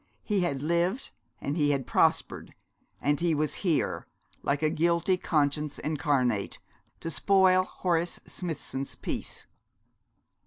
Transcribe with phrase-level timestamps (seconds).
[0.23, 2.55] He had lived and he had prospered;
[2.99, 4.07] and he was here,
[4.41, 6.57] like a guilty conscience incarnate,
[7.01, 9.45] to spoil Horace Smithson's peace.